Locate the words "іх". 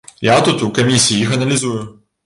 1.27-1.37